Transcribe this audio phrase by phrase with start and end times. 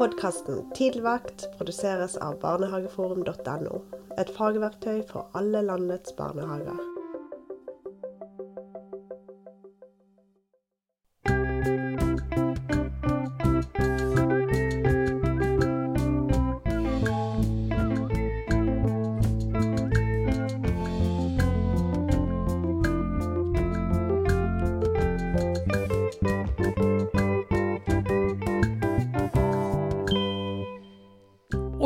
[0.00, 3.80] Podkasten Tidligvakt produseres av barnehageforum.no.
[4.16, 6.89] Et fagverktøy for alle landets barnehager.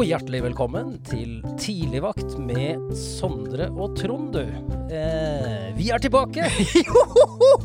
[0.05, 4.43] Og hjertelig velkommen til Tidligvakt med Sondre og Trond, du.
[4.93, 6.45] Eh, vi er tilbake!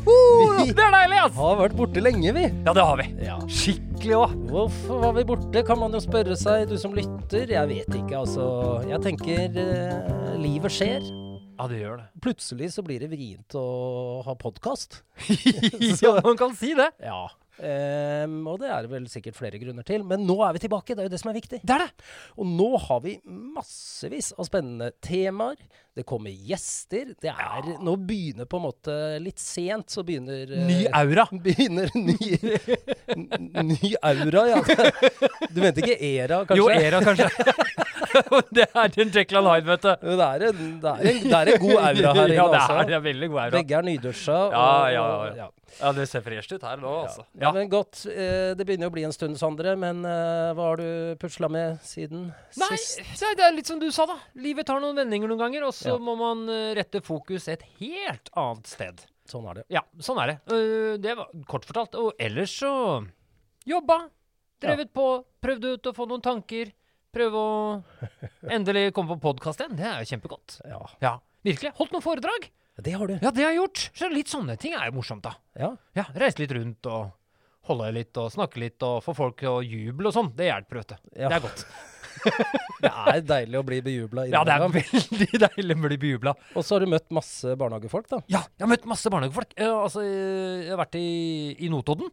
[0.00, 1.34] Det er deilig, ass!
[1.36, 2.46] Har vært borte lenge, vi.
[2.64, 3.06] Ja, det har vi.
[3.26, 3.36] Ja.
[3.44, 4.32] Skikkelig òg.
[4.54, 7.44] Hvorfor var vi borte, kan man jo spørre seg, du som lytter.
[7.52, 8.46] Jeg vet ikke, altså.
[8.88, 11.04] Jeg tenker eh, livet skjer.
[11.60, 12.08] Ja, det gjør det.
[12.24, 13.66] Plutselig så blir det vrient å
[14.24, 15.02] ha podkast.
[16.06, 16.88] ja, man kan si det.
[17.04, 17.26] Ja.
[17.60, 20.04] Ehm, og det er det vel sikkert flere grunner til.
[20.06, 21.60] Men nå er vi tilbake, det er jo det som er viktig.
[21.62, 22.08] Det er det.
[22.40, 25.60] Og nå har vi massevis av spennende temaer.
[25.96, 27.12] Det kommer gjester.
[27.20, 31.26] Det er Nå begynner på en måte Litt sent så begynner eh, Ny aura.
[31.44, 32.14] Begynner ny,
[33.66, 34.60] ny aura, ja.
[35.50, 36.60] Du mente ikke era, kanskje?
[36.62, 37.30] Jo, Era, kanskje.
[38.56, 39.90] det er en Jekyll Hyde, vet du.
[40.04, 42.58] Det er, en, det, er en, det er en god aura her inne, ja, det
[42.60, 42.76] altså.
[42.80, 43.54] er, det er veldig god aura.
[43.56, 44.36] Begge er nydusja.
[44.54, 45.06] Ja, og- ja,
[45.44, 45.48] ja.
[45.80, 47.22] Ja, det ser fresh ut her nå, altså.
[47.38, 47.44] Ja.
[47.46, 47.50] Ja.
[47.54, 48.00] men godt.
[48.10, 49.76] Eh, det begynner jo å bli en stund, Sondre.
[49.78, 52.24] Men eh, hva har du pusla med siden
[52.58, 52.98] Nei, sist?
[53.22, 54.16] Nei, det er litt som du sa, da.
[54.42, 56.00] Livet tar noen vendinger noen ganger, og så Ja.
[56.02, 59.04] må man eh, rette fokus et helt annet sted.
[59.30, 59.64] Sånn er det.
[59.70, 60.36] Ja, sånn er det.
[60.50, 61.94] Eh, det var kort fortalt.
[62.02, 62.74] Og ellers så
[63.70, 64.02] jobba.
[64.60, 65.06] Drevet på.
[65.40, 66.74] Prøvd ut å få noen tanker.
[67.10, 67.54] Prøve å
[68.54, 69.74] endelig komme på podkast igjen.
[69.78, 70.60] Det er jo kjempegodt.
[70.62, 71.12] Ja, Ja,
[71.46, 71.72] virkelig.
[71.80, 72.50] Holdt noen foredrag.
[72.80, 73.14] det har du.
[73.20, 73.80] Ja, det har jeg gjort.
[73.98, 75.32] Så litt sånne ting er jo morsomt, da.
[75.58, 75.72] Ja.
[75.98, 77.10] Ja, Reise litt rundt og
[77.66, 80.30] holde litt og snakke litt og få folk til å juble og sånn.
[80.38, 81.10] Det hjelper, vet du.
[81.18, 81.28] Ja.
[81.32, 81.66] Det er godt.
[82.80, 86.32] Det er deilig å bli bejubla Ja, det er veldig deilig å bli bejubla.
[86.58, 88.18] Og så har du møtt masse barnehagefolk, da.
[88.28, 89.54] Ja, jeg har møtt masse barnehagefolk.
[89.56, 91.04] Jeg, altså, eh, jeg har vært i,
[91.64, 92.10] i Notodden.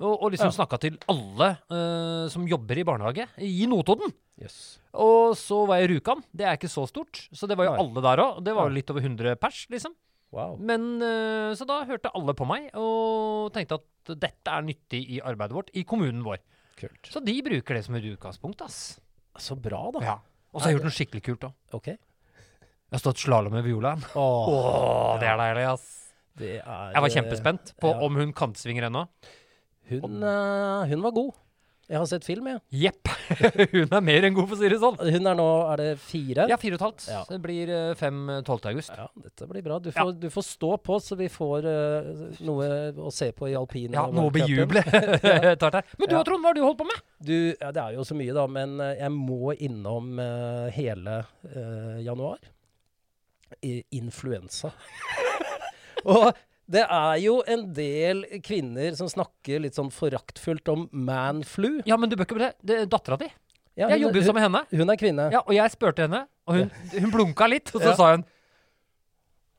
[0.00, 0.56] Og, og liksom Ja.
[0.56, 4.12] snakka til alle uh, som jobber i barnehage i Notodden.
[4.40, 4.78] Yes.
[4.96, 6.22] Og så var jeg i Rjukan.
[6.32, 7.26] Det er ikke så stort.
[7.36, 7.82] Så det var jo Nei.
[7.84, 8.38] alle der òg.
[8.46, 9.92] Det var jo litt over 100 pers, liksom.
[10.32, 10.54] Wow.
[10.62, 15.20] Men uh, Så da hørte alle på meg og tenkte at dette er nyttig i
[15.20, 16.38] arbeidet vårt i kommunen vår.
[16.80, 17.10] Kult.
[17.12, 19.00] Så de bruker det som et utgangspunkt, ass.
[19.36, 20.00] Så bra, da.
[20.06, 20.14] Ja.
[20.50, 21.52] Og så har jeg gjort noe skikkelig kult òg.
[21.76, 21.90] OK.
[21.92, 24.00] Jeg har stått slalåm med violaen.
[24.18, 25.84] Åh, Å, det er deilig, ass.
[26.40, 28.00] det er Jeg var eh, kjempespent på ja.
[28.08, 29.04] om hun kantsvinger ennå.
[29.90, 31.38] Hun, uh, hun var god.
[31.90, 32.60] Jeg har sett film, jeg.
[32.84, 33.08] Jepp.
[33.72, 34.98] hun er mer enn god, for å si det sånn.
[35.10, 36.44] Hun er nå Er det fire?
[36.46, 37.06] Ja, fire og et halvt.
[37.10, 37.22] Ja.
[37.26, 38.68] Det blir eh, fem eh, 12.
[38.70, 38.92] august.
[38.94, 39.80] Ja, dette blir bra.
[39.82, 43.56] Du får, du får stå på, så vi får uh, noe å se på i
[43.58, 43.96] alpin.
[43.98, 44.84] Ja, noe å bejuble.
[45.98, 46.22] Men du Ja.
[46.22, 47.02] Trond, hva har du holdt på med?
[47.18, 51.16] Du, ja, det er jo så mye, da, men eh, jeg må innom uh, hele
[51.50, 52.38] uh, januar.
[53.66, 54.70] I, influensa.
[56.06, 56.30] Og
[56.70, 61.80] det er jo en del kvinner som snakker litt sånn foraktfullt om manflu.
[61.88, 62.52] Ja, men du bør ikke det.
[62.62, 63.26] Det er dattera di.
[63.78, 64.78] Ja, Jeg hun- jobber jo sammen med henne.
[64.82, 65.30] Hun, er kvinne.
[65.32, 67.96] Ja, og jeg spurte henne, og hun, hun blunka litt, og så Ja.
[67.96, 68.24] sa hun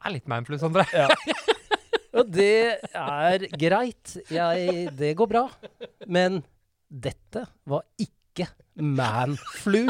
[0.05, 0.85] er litt manflu, Sondre.
[2.13, 4.17] Og det er greit.
[4.29, 5.45] Jeg, det går bra.
[6.07, 6.41] Men
[6.91, 9.87] dette var ikke manflu.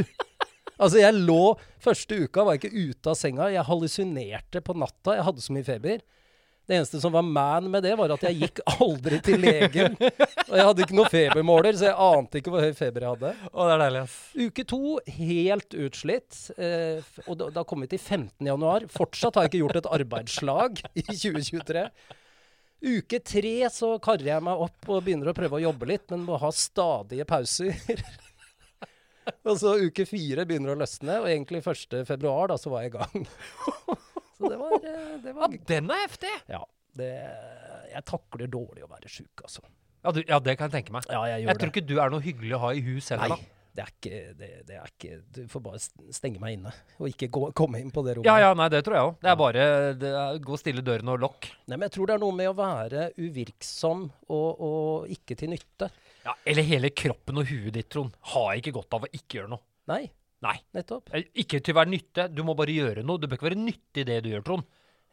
[0.82, 3.48] Altså, jeg lå Første uka var jeg ikke ute av senga.
[3.50, 5.16] Jeg hallusinerte på natta.
[5.18, 6.04] Jeg hadde så mye feber.
[6.70, 9.98] Det eneste som var man med det, var at jeg gikk aldri til legen.
[9.98, 13.32] Og jeg hadde ikke noe febermåler, så jeg ante ikke hvor høy feber jeg hadde.
[13.50, 14.16] Å, det er deilig, ass.
[14.46, 14.82] Uke to,
[15.18, 16.40] helt utslitt.
[16.56, 18.48] Eh, og da, da kom vi til 15.
[18.48, 18.86] januar.
[18.94, 21.86] Fortsatt har jeg ikke gjort et arbeidslag i 2023.
[22.82, 26.24] Uke tre så karrer jeg meg opp og begynner å prøve å jobbe litt, men
[26.26, 27.78] må ha stadige pauser.
[29.50, 32.00] og så uke fire begynner å løsne, og egentlig 1.
[32.10, 33.28] februar da så var jeg i gang.
[34.42, 34.76] Så det var,
[35.24, 36.34] det var Ja, den er heftig.
[36.52, 36.64] Ja.
[36.98, 37.08] Det,
[37.94, 39.64] jeg takler dårlig å være sjuk, altså.
[40.02, 41.06] Ja, du, ja, det kan jeg tenke meg.
[41.14, 43.32] Ja, jeg gjør Jeg tror ikke du er noe hyggelig å ha i hus heller,
[43.36, 43.60] Nei, da.
[43.78, 45.82] det er ikke det, det er ikke Du får bare
[46.18, 48.28] stenge meg inne, og ikke gå, komme inn på det rommet.
[48.28, 49.20] Ja, ja, nei, det tror jeg òg.
[49.22, 49.68] Det er bare
[50.02, 51.52] det er, gå stille døren og lokk.
[51.70, 55.54] Nei, men jeg tror det er noe med å være uvirksom og, og ikke til
[55.54, 55.92] nytte.
[56.26, 59.54] Ja, eller hele kroppen og huet ditt, Trond, har ikke godt av å ikke gjøre
[59.54, 59.64] noe.
[59.94, 60.04] Nei,
[60.42, 60.56] Nei.
[60.74, 61.10] nettopp.
[61.14, 63.20] Eh, Ikke til å være nytte, du må bare gjøre noe.
[63.22, 64.64] Du bør ikke være nyttig i det du gjør, Trond.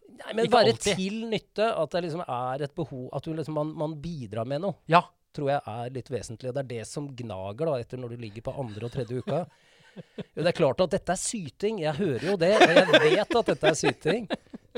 [0.09, 0.97] Nei, men Ikke være alltid.
[0.97, 4.63] til nytte, at det liksom er et behov At du liksom, man, man bidrar med
[4.65, 5.03] noe, Ja.
[5.37, 6.49] tror jeg er litt vesentlig.
[6.49, 9.21] Og det er det som gnager da, etter når du ligger på andre og tredje
[9.23, 9.43] uka.
[9.99, 11.81] Jo, det er klart at dette er syting.
[11.83, 12.87] Jeg hører jo det, og jeg
[13.19, 14.29] vet at dette er syting.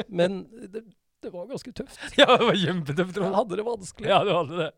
[0.08, 0.38] Men
[0.72, 0.80] det,
[1.20, 1.98] det var ganske tøft.
[2.16, 4.08] ja, det var kjempetøft, Jeg hadde det vanskelig.
[4.08, 4.70] Ja, du hadde det.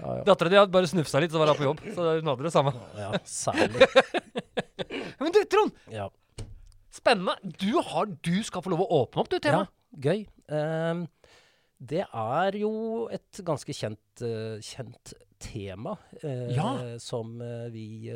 [0.00, 0.24] Ja, ja.
[0.24, 1.82] Dattera di hadde bare snufsa litt, så var hun på jobb.
[1.94, 2.72] Så hun hadde det samme.
[2.96, 3.88] ja særlig.
[5.20, 5.76] Men du, Trond!
[5.92, 6.08] Ja.
[6.90, 7.36] Spennende.
[7.60, 9.62] Du, har, du skal få lov å åpne opp, du, ja,
[10.02, 10.24] gøy.
[10.50, 11.04] Um,
[11.80, 12.72] det er jo
[13.14, 15.94] et ganske kjent, uh, kjent tema
[16.24, 16.72] uh, Ja.
[17.00, 18.10] som uh, vi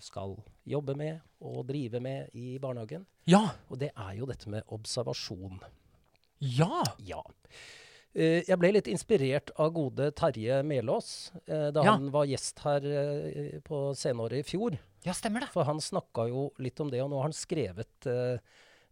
[0.00, 0.36] skal
[0.68, 3.04] jobbe med og drive med i barnehagen.
[3.28, 3.42] Ja.
[3.68, 5.58] Og det er jo dette med observasjon.
[6.42, 6.84] Ja.
[7.02, 7.22] Ja.
[8.12, 11.94] Eh, jeg ble litt inspirert av gode Terje Melås eh, da Ja.
[11.96, 14.76] han var gjest her eh, på senåret i fjor.
[15.06, 15.48] Ja, stemmer det.
[15.54, 18.06] For han snakka jo litt om det, og nå har han skrevet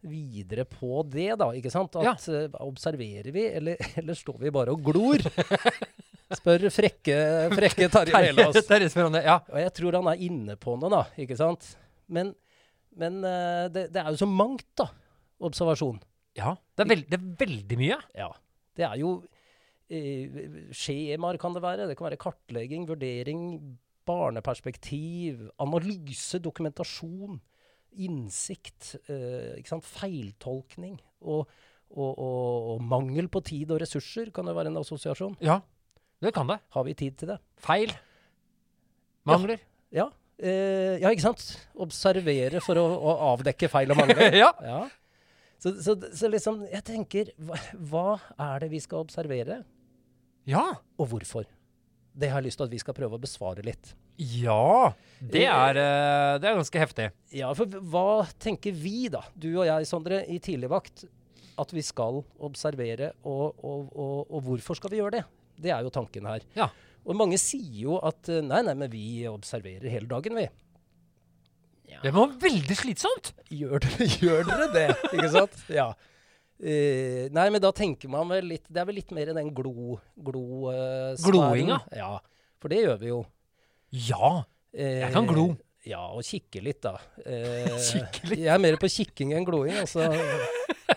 [0.01, 1.51] videre på det, da.
[1.53, 1.95] Ikke sant?
[2.01, 5.21] At eh, observerer vi, eller, eller står vi bare og glor?
[6.41, 7.15] Spør frekke,
[7.53, 8.61] frekke Terje Melås.
[8.69, 9.25] Terje spør om det.
[9.27, 9.37] Ja.
[9.51, 11.03] Og jeg tror han er inne på noe, da.
[11.21, 11.75] Ikke sant?
[12.11, 12.33] Men,
[12.97, 13.21] men
[13.71, 14.89] det, det er jo så mangt, da.
[15.45, 15.99] Observasjon.
[16.39, 16.55] ja.
[16.73, 17.97] Det, er veld, det er veldig mye.
[18.17, 18.31] Ja.
[18.77, 19.13] Det er jo
[19.91, 20.41] eh,
[20.75, 21.87] skjemaer, kan det være.
[21.89, 23.41] Det kan være kartlegging, vurdering,
[24.07, 27.41] barneperspektiv, analyse, dokumentasjon,
[28.01, 29.89] innsikt, eh, ikke sant?
[29.89, 30.95] feiltolkning.
[31.21, 31.43] Og,
[31.91, 35.35] og, og, og mangel på tid og ressurser kan jo være en assosiasjon.
[35.43, 35.59] Ja.
[36.21, 36.59] Det kan det.
[36.75, 37.37] Har vi tid til det?
[37.61, 37.93] Feil.
[39.27, 39.61] Mangler.
[39.93, 40.07] Ja.
[40.41, 41.43] Eh, ja, ikke sant?
[41.81, 44.37] Observere for å, å avdekke feil og mangler.
[44.43, 44.49] ja.
[44.65, 44.81] Ja.
[45.61, 47.57] Så, så, så liksom, jeg tenker, hva,
[47.91, 48.05] hva
[48.41, 49.59] er det vi skal observere,
[50.49, 50.63] Ja.
[50.97, 51.45] og hvorfor?
[52.17, 53.93] Det har jeg lyst til at vi skal prøve å besvare litt.
[54.19, 54.91] Ja.
[55.21, 57.05] Det er, eh, det er ganske heftig.
[57.37, 61.05] Ja, for hva tenker vi da, du og jeg, Sondre, i tidligvakt,
[61.61, 65.23] at vi skal observere, og, og, og, og hvorfor skal vi gjøre det?
[65.61, 66.43] Det er jo tanken her.
[66.57, 66.67] Ja.
[67.05, 70.49] Og mange sier jo at eh, nei, nei, men vi observerer hele dagen, vi.
[72.03, 73.33] Det må være veldig slitsomt.
[73.51, 74.87] Gjør dere, gjør dere det?
[75.11, 75.59] Ikke sant?
[75.71, 75.89] Ja.
[76.61, 79.95] Uh, nei, men da tenker man vel litt Det er vel litt mer den glo...
[80.13, 81.15] glo uh.
[81.25, 81.79] Gloinga?
[81.97, 82.19] Ja.
[82.61, 83.19] For det gjør vi jo.
[83.91, 84.43] Ja.
[84.71, 85.49] Eh, Jeg kan glo.
[85.87, 86.93] Ja, og kikke litt, da.
[87.25, 88.43] Eh, Kikke litt?
[88.45, 89.79] Jeg er mer på kikking enn gloing.
[89.81, 90.05] Altså.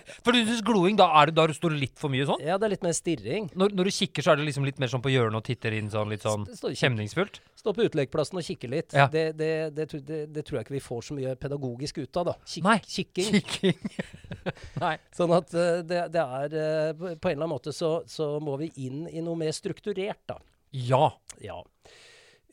[0.25, 2.43] For du synes gloing, da, er det, da står det litt for mye sånn?
[2.45, 3.49] Ja, det er litt mer stirring.
[3.55, 5.77] Når, når du kikker, så er det liksom litt mer sånn på hjørnet og titter
[5.77, 7.41] inn sånn litt sånn står kjemningsfullt?
[7.61, 8.97] Stå på utlekeplassen og kikke litt.
[8.97, 9.07] Ja.
[9.13, 12.33] Det, det, det, tror- det, tror jeg ikke vi får så mye pedagogisk ut av,
[12.33, 12.35] da.
[12.55, 12.79] Kik Nei.
[12.85, 13.31] Kikking.
[13.39, 13.93] Kikking.
[14.85, 14.97] Nei.
[15.17, 18.35] Sånn at eh, det, det er eh, På på en eller annen måte så, så
[18.45, 20.41] må vi inn i noe mer strukturert, da.
[20.75, 21.07] Ja.
[21.41, 21.63] Ja.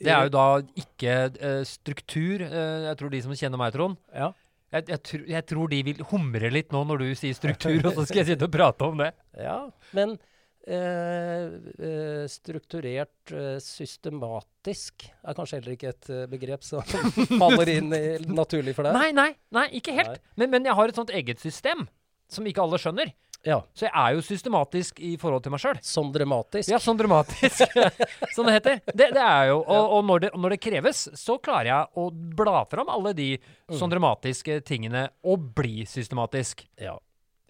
[0.02, 0.46] Det er jo da
[0.82, 2.42] ikke uh, struktur.
[2.42, 4.32] Uh, jeg tror de som kjenner meg, Trond Ja.
[4.72, 7.96] Jeg, jeg, tr jeg tror de vil humre litt nå når du sier struktur, og
[7.98, 9.10] så skal jeg sitte og prate om det.
[9.48, 9.58] ja.
[9.98, 10.16] Men
[10.64, 11.58] eh,
[11.90, 16.86] eh, strukturert, eh, systematisk er kanskje heller ikke et eh, begrep som
[17.42, 18.96] faller inn i, naturlig for deg?
[18.96, 20.24] Nei, nei, nei, ikke helt.
[20.40, 21.88] Men, men jeg har et sånt eget system
[22.32, 23.12] som ikke alle skjønner.
[23.48, 23.58] Ja.
[23.74, 25.80] Så jeg er jo systematisk i forhold til meg sjøl.
[25.86, 26.70] Sånn dramatisk.
[26.72, 27.64] Ja, sånn dramatisk,
[28.36, 28.82] som det heter.
[28.92, 32.10] Det, det er jo, Og, og når, det, når det kreves, så klarer jeg å
[32.12, 33.32] bla fram alle de
[33.72, 36.68] sånn dramatiske tingene og bli systematisk.
[36.82, 37.00] Ja.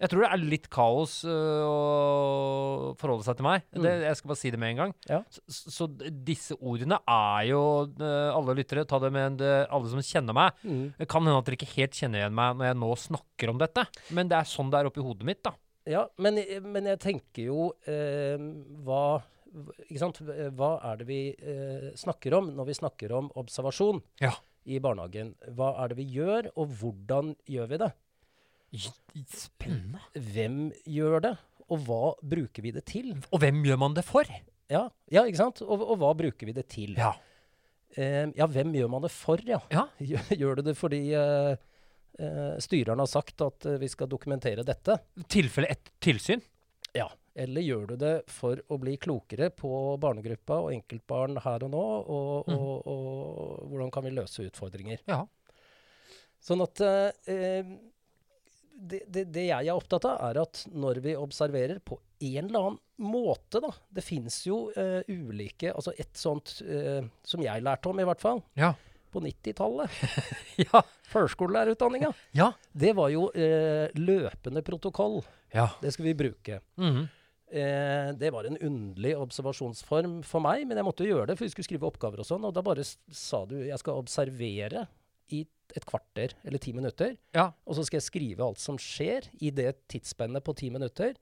[0.02, 3.62] Jeg tror det er litt kaos øh, å forholde seg til meg.
[3.70, 4.94] Det, jeg skal bare si det med en gang.
[5.06, 5.20] Ja.
[5.30, 5.86] Så, så
[6.26, 10.58] disse ordene er jo øh, Alle lyttere, ta det med det, alle som kjenner meg.
[10.66, 11.06] Mm.
[11.06, 13.86] Kan hende at dere ikke helt kjenner igjen meg når jeg nå snakker om dette.
[14.18, 15.54] Men det er sånn det er oppi hodet mitt, da.
[15.88, 16.38] Ja, men,
[16.70, 18.38] men jeg tenker jo eh,
[18.86, 19.22] hva?
[19.52, 24.32] Hva er det vi eh, snakker om når vi snakker om observasjon Ja.
[24.64, 25.34] i barnehagen?
[25.52, 27.90] Hva er det vi gjør, og hvordan gjør vi det?
[29.28, 30.00] Spennende.
[30.14, 31.34] Hvem gjør det,
[31.68, 33.12] og hva bruker vi det til?
[33.28, 34.30] Og hvem gjør man det for?
[34.72, 35.60] Ja, ja ikke sant?
[35.66, 36.94] Og, og hva bruker vi det til?
[36.96, 37.12] Ja.
[37.92, 39.60] Eh, ja, hvem gjør man det for, ja?
[39.72, 39.84] Ja.
[40.12, 41.60] Gjør, gjør du det fordi eh, eh,
[42.62, 44.98] styreren har sagt at eh, vi skal dokumentere dette?
[45.28, 46.42] tilfelle et tilsyn?
[46.94, 47.08] Ja.
[47.34, 51.84] Eller gjør du det for å bli klokere på barnegruppa og enkeltbarn her og nå,
[52.12, 52.58] og, Mhm.
[52.58, 55.00] og, og hvordan kan vi løse utfordringer?
[55.08, 55.22] Ja.
[56.42, 57.62] Sånn at eh,
[58.82, 62.58] det, det, det jeg er opptatt av, er at når vi observerer på en eller
[62.66, 67.88] annen måte, da Det fins jo eh, ulike Altså et sånt eh, som jeg lærte
[67.90, 68.74] om, i hvert fall, Ja.
[69.12, 69.90] På 90-tallet.
[70.66, 70.82] Ja.
[71.12, 72.10] Førskolelærerutdanninga.
[72.36, 72.50] Ja.
[72.72, 75.20] Det var jo eh, løpende protokoll.
[75.54, 75.68] ja.
[75.82, 76.60] Det skulle vi bruke.
[76.80, 77.08] Mhm.
[77.52, 81.52] Eh, det var en underlig observasjonsform for meg, men jeg måtte gjøre det, for vi
[81.52, 82.46] skulle skrive oppgaver og sånn.
[82.48, 84.86] Og da bare sa du jeg skal observere
[85.36, 85.42] i
[85.76, 87.14] et kvarter eller ti minutter.
[87.36, 87.50] ja.
[87.68, 91.12] Og så skal jeg skrive alt som skjer i det tidsspennet på ti minutter.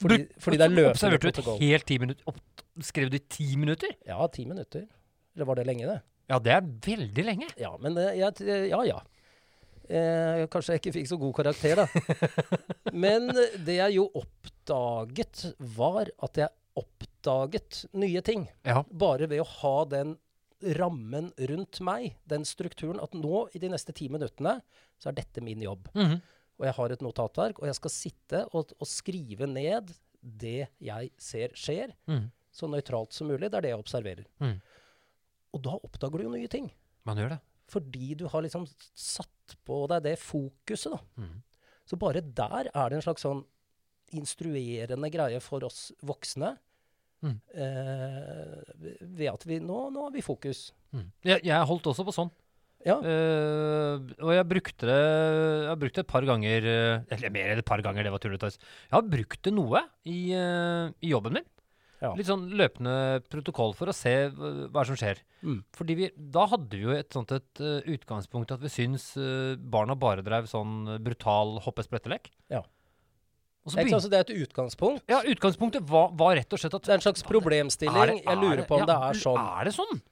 [0.00, 2.40] Fordi, Du- fordi det er løpende Observerte du et helt ti minutter?
[2.84, 3.92] Skrev du i ti minutter?
[4.06, 4.84] Ja, ti minutter.
[5.34, 6.00] Eller var det lenge, det?
[6.26, 7.48] Ja, det er veldig lenge.
[7.60, 9.00] Ja, men eh, jeg, ja, ja.
[9.86, 11.86] Eh, kanskje jeg ikke fikk så god karakter, da.
[13.04, 15.44] men eh, det jeg jo oppdaget,
[15.78, 18.48] var at jeg oppdaget nye ting.
[18.66, 18.82] Ja.
[18.90, 20.16] Bare ved å ha den
[20.76, 24.58] rammen rundt meg, den strukturen, at nå i de neste ti minuttene
[24.98, 25.90] så er dette min jobb.
[25.94, 26.18] Mhm.
[26.56, 29.90] Og jeg har et notatverk, og jeg skal sitte og, og skrive ned
[30.24, 32.22] det jeg ser skjer, mm.
[32.48, 33.50] så nøytralt som mulig.
[33.52, 34.24] Det er det jeg observerer.
[34.40, 34.56] Mhm.
[35.56, 36.68] Og da oppdager du jo nye ting.
[37.08, 37.40] Man gjør det.
[37.72, 41.24] Fordi du har liksom satt på deg det fokuset, da.
[41.24, 41.42] Mm.
[41.86, 43.44] Så bare der er det en slags sånn
[44.14, 46.54] instruerende greie for oss voksne.
[47.24, 47.36] Mm.
[47.58, 50.68] Eh, ved at vi nå, nå har vi fokus.
[50.94, 51.08] Mm.
[51.26, 52.34] Jeg, jeg holdt også på sånn.
[52.86, 53.00] Ja.
[53.02, 57.48] Uh, og jeg brukte det Jeg har brukt det et par ganger eh, Eller mer
[57.50, 58.50] enn et par ganger, det var tullete.
[58.52, 61.48] Jeg har brukt det noe i, uh, i jobben min.
[62.02, 62.10] Ja.
[62.12, 65.22] Litt sånn løpende protokoll for å se hva som skjer.
[65.40, 65.62] Mm.
[65.76, 69.54] Fordi vi, da hadde vi jo et sånt et uh, utgangspunkt at vi syns uh,
[69.56, 72.28] barna bare drev sånn eh, brutal hoppe-sprettelek.
[72.52, 72.60] Ja.
[73.64, 73.88] Og så Ikke sant?
[73.88, 75.06] begynte, Så det er et utgangspunkt.
[75.08, 77.96] ja, utgangspunktet var, var rett og slett at Det er en slags problemstilling.
[77.96, 79.40] Er det- jeg lurer er på om ja, det er sånn.
[79.40, 80.02] Er det sånn?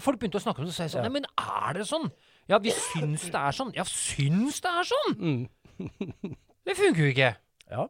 [0.00, 1.08] Folk begynte å snakke om det, og si sånn Ja.
[1.08, 2.10] Nei, men er det sånn?
[2.50, 3.72] Ja, vi syns det er sånn.
[3.78, 5.16] Ja, syns det er sånn!
[5.16, 6.36] Mm.
[6.66, 7.30] Det funker jo ikke.
[7.70, 7.86] Ja.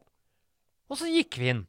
[0.90, 1.66] Og så gikk vi inn.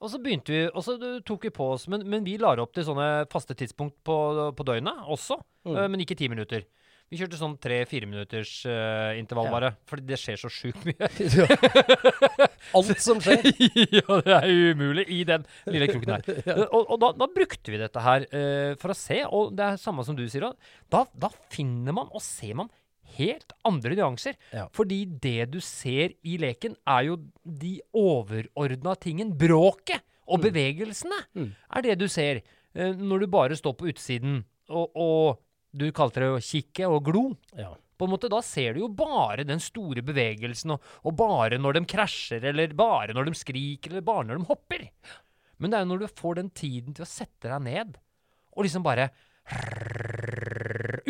[0.00, 2.72] Og så begynte vi, og så tok vi på oss Men, men vi lar opp
[2.76, 4.16] til sånne faste tidspunkt på,
[4.56, 5.40] på døgnet også.
[5.68, 5.74] Mm.
[5.76, 6.64] uh, men ikke ti minutter.
[7.10, 9.52] Vi kjørte sånn tre-fire minutters uh, intervall Ja.
[9.56, 9.70] bare.
[9.90, 11.08] Fordi det skjer så sjukt mye.
[12.78, 13.48] Alt som skjer.
[13.98, 16.28] ja, det er umulig i den lille kroken her.
[16.48, 16.56] ja.
[16.68, 19.82] Og, og da, da brukte vi dette her uh, for å se, og det er
[19.82, 20.46] samme som du sier,
[20.92, 22.70] da, da finner man og ser man
[23.16, 24.36] helt andre nyanser.
[24.54, 24.68] Ja.
[24.76, 29.34] Fordi det du ser i leken, er jo de overordna tingen.
[29.38, 31.52] Bråket og bevegelsene Mm.
[31.76, 32.42] er det du ser.
[32.74, 35.38] Uh, når du bare står på utsiden og, og
[35.74, 37.24] du kalte det å kikke og glo.
[37.58, 37.72] Ja.
[37.98, 41.74] På en måte, Da ser du jo bare den store bevegelsen, og, og bare når
[41.76, 44.86] de krasjer, eller bare når de skriker, eller bare når de hopper.
[45.58, 47.98] Men det er jo når du får den tiden til å sette deg ned,
[48.56, 49.10] og liksom bare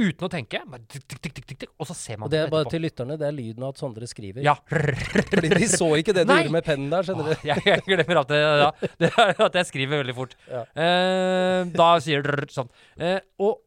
[0.01, 0.61] Uten å tenke.
[0.65, 3.81] Og så ser man Og det er bare til lytterne, det er lyden av at
[3.83, 4.41] Sondre skriver.
[4.47, 4.55] Ja.
[4.71, 6.39] Fordi de så ikke det du Nei!
[6.45, 7.47] gjorde med pennen der, skjønner du.
[7.51, 8.71] jeg, jeg glemmer at, det, ja,
[9.03, 9.11] det
[9.51, 10.37] at jeg skriver veldig fort.
[10.49, 10.63] Ja.
[10.87, 12.71] Eh, da sier du sånn.
[12.97, 13.61] Eh, og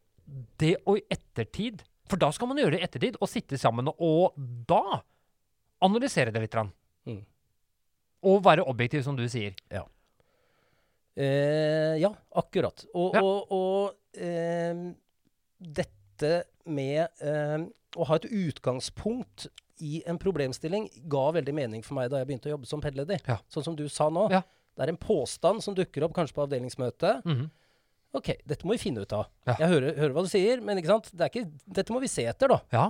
[0.58, 3.90] det og i ettertid For da skal man gjøre det i ettertid, og sitte sammen
[3.92, 4.34] og,
[4.68, 5.00] da
[5.84, 6.56] analysere det litt.
[7.08, 7.22] Mm.
[8.24, 9.52] Og være objektiv, som du sier.
[11.14, 12.84] Eh, ja, akkurat.
[12.94, 13.22] Og, Ja.
[13.22, 14.74] og, og eh,
[15.58, 15.93] dette
[16.64, 17.64] med eh,
[17.96, 19.48] å ha et utgangspunkt
[19.82, 23.22] i en problemstilling ga veldig mening for meg da jeg begynte å jobbe som pedleder.
[23.26, 23.40] Ja.
[23.50, 24.28] Sånn som du sa nå.
[24.32, 24.44] Ja.
[24.74, 27.26] Det er en påstand som dukker opp kanskje på avdelingsmøtet.
[27.26, 27.50] Mhm.
[28.14, 29.26] OK, dette må vi finne ut av.
[29.42, 29.56] Ja.
[29.64, 31.08] Jeg hører, hører hva du sier, men ikke sant?
[31.10, 32.60] Det ikke, dette må vi se etter, da.
[32.70, 32.84] Ja,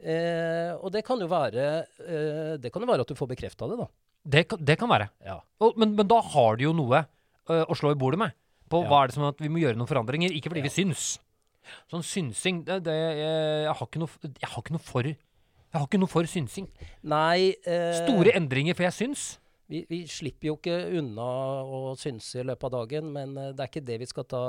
[0.00, 1.64] Eh, og det kan jo være
[2.08, 3.86] eh, Det kan jo være at du får bekrefta det, da.
[4.32, 5.10] det kan, det kan være.
[5.26, 5.34] Ja.
[5.60, 8.36] Og, men, men da har du jo noe øh, å slå i bordet med.
[8.70, 11.18] På hva er det som at vi må gjøre noen forandringer, ikke fordi vi syns.
[11.92, 15.86] Sånn synsing det, det, jeg, har ikke noe, jeg har ikke noe for Jeg har
[15.86, 16.66] ikke noe for synsing.
[17.06, 19.28] Nei eh, Store endringer for jeg syns.
[19.70, 21.24] Vi, vi slipper jo ikke unna
[21.62, 24.40] å synse i løpet av dagen, men eh, det er ikke det vi skal ta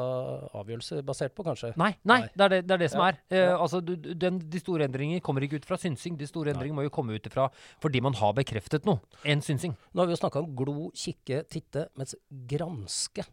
[0.57, 1.69] avgjørelse basert på, kanskje.
[1.77, 2.29] Nei, nei, Nei.
[2.33, 3.19] Det, er det, det er det som Ja, er.
[3.29, 3.51] Eh, ja.
[3.61, 6.17] altså, du, du- den, de store endringer kommer ikke ut fra synsing.
[6.17, 7.51] De store endringene må jo komme ut fra
[7.85, 8.97] fordi man har bekreftet noe.
[9.29, 9.77] En synsing.
[9.93, 12.17] Nå har vi jo snakka om glo, kikke, titte, mens
[12.49, 13.27] granske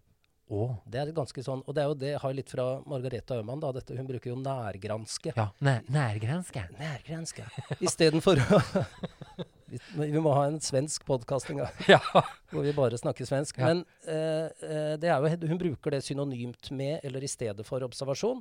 [0.49, 0.67] Å.
[0.89, 3.61] det er ganske sånn, Og det er jo det jeg har litt fra Margareta Øhmann.
[3.61, 5.35] da, dette, Hun bruker jo nærgranske.
[5.37, 5.51] Ja.
[5.61, 6.63] Nær, Nærgranske.
[6.79, 7.45] Nærgranske.
[7.85, 8.61] Istedenfor å
[9.69, 9.79] vi,
[10.09, 11.83] vi må ha en svensk podkast en gang.
[11.95, 12.01] Ja.
[12.49, 13.59] hvor vi bare snakker svensk.
[13.61, 13.73] Ja.
[13.75, 17.85] Men eh, eh, det er jo, hun bruker det synonymt med, eller i stedet for
[17.85, 18.41] observasjon,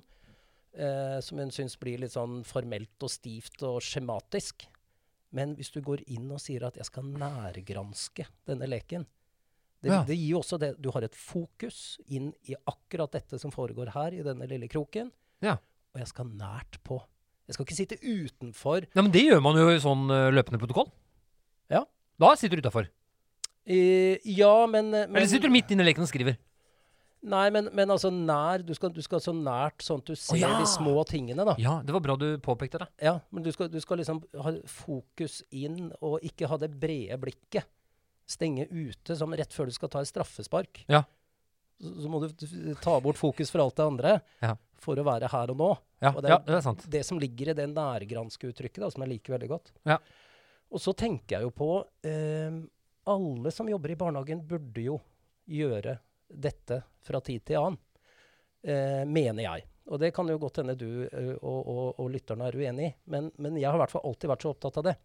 [0.79, 4.69] eh, som hun syns blir litt sånn formelt og stivt og skjematisk.
[5.35, 9.03] Men hvis du går inn og sier at jeg skal nærgranske denne leken,
[9.83, 10.03] det, Ja.
[10.03, 13.93] det gir jo også det Du har et fokus inn i akkurat dette som foregår
[13.93, 15.11] her, i denne lille kroken.
[15.41, 15.57] Ja.
[15.93, 17.01] Og jeg skal nært på.
[17.47, 18.87] Jeg skal ikke sitte utenfor.
[18.93, 20.89] Nei, men det gjør man jo i sånn øh, løpende protokoll.
[21.71, 21.85] Ja.
[22.19, 22.89] Da sitter du utafor.
[23.67, 26.37] Uh, ja, men, men Eller sitter du midt inne i leken og skriver.
[27.27, 30.39] Nei, men, men altså nær du skal, du skal så nært sånn at du ser
[30.39, 30.51] ja!
[30.61, 31.55] de små tingene, da.
[31.59, 32.87] Ja, det var bra du påpekte det.
[33.03, 37.17] Ja, men du skal, du skal liksom ha fokus inn, og ikke ha det brede
[37.19, 37.67] blikket.
[38.27, 40.81] Stenge ute som rett før du skal ta et straffespark.
[40.91, 41.03] Ja.
[41.79, 42.31] Så, så må du
[42.81, 44.55] ta bort fokus fra alt det andre Ja.
[44.81, 45.69] for å være her og nå.
[46.01, 46.85] Ja, Og det er- ja, det er sant.
[46.89, 49.71] Det som ligger i det nærgranske uttrykket, da, som jeg liker veldig godt.
[49.85, 49.97] Ja.
[50.71, 51.69] Og så tenker jeg jo på
[52.03, 52.57] eh,
[53.07, 54.97] Alle som jobber i barnehagen, burde jo
[55.47, 55.93] gjøre
[56.27, 57.77] dette fra tid til annen.
[58.67, 59.63] Eh, mener jeg.
[59.87, 62.95] Og det kan jo godt hende du eh, og, og, og lytterne er uenig i,
[63.07, 64.95] men, men jeg har i hvert fall alltid vært så opptatt av det.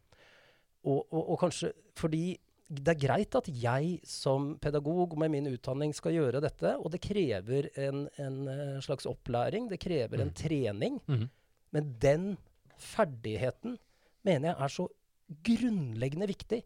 [0.91, 2.25] Og, og kanskje fordi
[2.73, 7.03] det er greit at jeg som pedagog med min utdanning skal gjøre dette, og det
[7.05, 10.99] krever en, en eh, slags opplæring, det krever en trening.
[11.11, 11.27] Mm.
[11.77, 12.27] Men den
[12.81, 13.77] ferdigheten
[14.25, 14.89] mener jeg er så
[15.45, 16.63] grunnleggende viktig.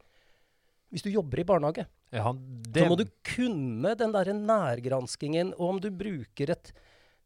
[0.94, 5.75] Hvis du jobber i barnehage, Ja, det, så må du kunne den derre nærgranskingen, og
[5.75, 6.70] om du bruker et,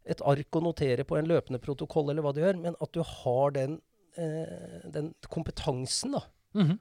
[0.09, 3.03] et ark å notere på en løpende protokoll, eller hva du gjør, men at du
[3.05, 3.77] har den,
[4.17, 6.25] eh, den kompetansen, da.
[6.57, 6.79] Mhm.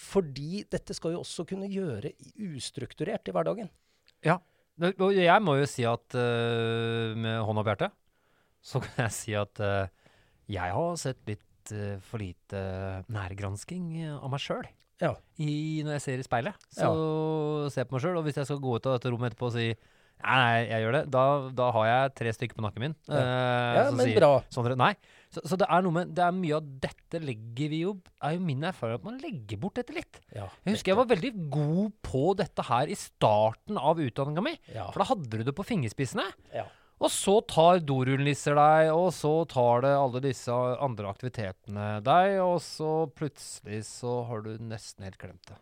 [0.00, 2.14] Fordi dette skal jo også kunne gjøre
[2.54, 3.70] ustrukturert i hverdagen.
[4.26, 4.38] Ja.
[4.82, 7.94] og Jeg må jo si at uh, med hånda på hjertet,
[8.64, 9.86] så kan jeg si at uh,
[10.50, 12.64] jeg har sett litt uh, for lite
[13.12, 14.66] nærgransking av meg sjøl.
[15.02, 15.14] Ja.
[15.38, 16.66] Når jeg ser i speilet.
[16.72, 16.88] Så
[17.72, 19.50] ser jeg på meg sjøl, og hvis jeg skal gå ut av dette rommet etterpå
[19.50, 19.74] og si
[20.24, 21.02] Nei, jeg gjør det.
[21.12, 21.22] Da,
[21.58, 22.94] da har jeg tre stykker på nakken min.
[23.10, 23.18] Ja.
[23.18, 24.30] eh, Ja, men sier, bra.
[24.54, 24.92] Sånn, nei.
[25.34, 28.36] Så, så det er noe med Det er mye av dette legger vi jo Er
[28.36, 30.20] jo min erfaring at man legger bort dette litt.
[30.34, 34.54] Ja, Jeg husker jeg var veldig god på dette her i starten av utdanninga mi.
[34.74, 36.26] ja, For da hadde du det på fingerspissene.
[36.54, 36.66] ja.
[37.02, 42.60] Og så tar dorullnisser deg, og så tar det alle disse andre aktivitetene deg, og
[42.62, 45.58] så plutselig så har du nesten helt glemt det.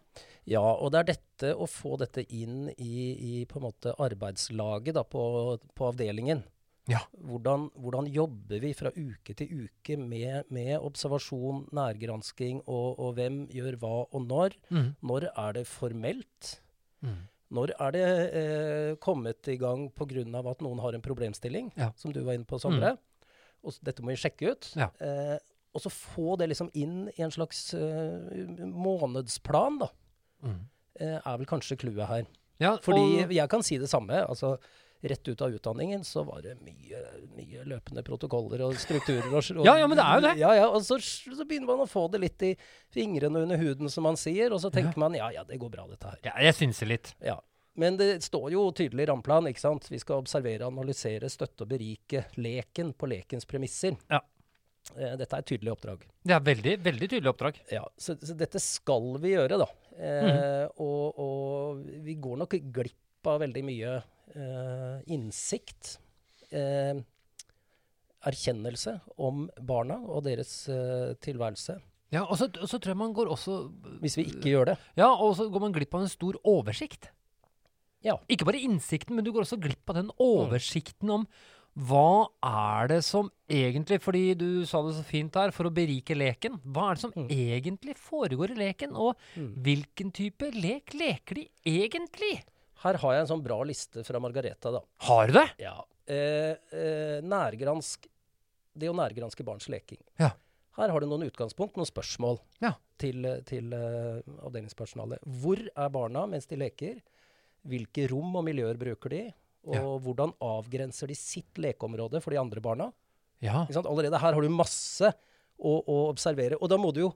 [0.52, 4.94] ja, og det er dette å få dette inn i, i på en måte arbeidslaget
[4.94, 5.24] da, på,
[5.74, 6.44] på avdelingen.
[6.90, 6.98] Ja.
[7.14, 13.44] Hvordan, hvordan jobber vi fra uke til uke med, med observasjon, nærgransking, og, og hvem
[13.54, 14.56] gjør hva og når?
[15.02, 16.56] Når er det formelt?
[17.52, 18.02] Når er det
[18.40, 20.24] eh, kommet i gang pga.
[20.50, 21.92] at noen har en problemstilling, Ja.
[21.96, 22.96] som du var inne på, Sondre?
[23.62, 24.72] Og dette må vi sjekke ut.
[24.74, 24.88] Ja.
[24.98, 25.38] Eh,
[25.72, 29.88] og så få det liksom inn i en slags eh, månedsplan, da.
[30.98, 32.26] Eh, er vel kanskje clouet her.
[32.60, 34.24] Ja, Fordi og, jeg kan si det samme.
[34.28, 34.56] altså
[35.02, 36.98] Rett ut av utdanningen så var det mye,
[37.34, 39.26] mye løpende protokoller og strukturer.
[39.32, 40.34] Og, og, Ja, ja, men det er jo det.
[40.38, 42.52] Ja, ja, og så, så begynner man å få det litt i
[42.94, 44.54] fingrene under huden, som man sier.
[44.54, 46.20] Og så tenker man ja, ja, det går bra, dette her.
[46.30, 47.16] ja, jeg synser litt.
[47.18, 47.40] Ja.
[47.74, 49.48] Men det står jo tydelig i rammeplan.
[49.50, 49.88] ikke sant?
[49.90, 53.96] Vi skal observere, analysere, støtte og berike leken på lekens premisser.
[54.12, 54.20] Ja.
[54.96, 56.04] Eh, dette er et tydelig oppdrag.
[56.22, 57.60] Det er veldig, veldig tydelig oppdrag.
[57.72, 59.68] Ja, så, så dette skal vi gjøre, da.
[59.96, 60.80] Eh, mm.
[60.84, 64.00] og, og vi går nok glipp av veldig mye
[65.06, 65.98] innsikt.
[66.52, 67.00] Eh,
[68.22, 71.78] erkjennelse om barna og deres eh, tilværelse.
[72.12, 73.54] Ja, og så, og så tror jeg man går også
[74.02, 74.76] Hvis vi ikke gjør det.
[75.00, 77.08] Ja, og så går man glipp av en stor oversikt.
[78.04, 78.18] Ja.
[78.28, 81.26] Ikke bare innsikten, men du går også glipp av den oversikten om
[81.72, 86.12] hva er det som egentlig Fordi du sa det så fint her, for å berike
[86.12, 86.58] leken.
[86.68, 87.28] Hva er det som Mm.
[87.32, 88.92] egentlig foregår i leken?
[88.94, 89.54] Og Mm.
[89.64, 92.42] hvilken type lek leker de egentlig?
[92.82, 94.80] Her har jeg en sånn bra liste fra Margareta, da.
[95.06, 95.46] Har du det?
[95.62, 95.76] Ja.
[96.10, 98.08] Eh, eh, nærgransk
[98.74, 100.00] Det å nærgranske barns leking.
[100.18, 100.30] Ja.
[100.78, 102.70] Her har du noen utgangspunkt, noen spørsmål Ja.
[102.96, 105.20] til, til uh, avdelingspersonalet.
[105.42, 107.02] Hvor er barna mens de leker?
[107.68, 109.20] Hvilke rom og miljøer bruker de?
[109.68, 109.82] Og Ja.
[110.06, 112.88] hvordan avgrenser de sitt lekeområde for de andre barna?
[113.44, 113.66] Ja.
[113.68, 115.12] Allerede her har du masse
[115.60, 116.56] å, å observere.
[116.62, 117.12] Og da må du jo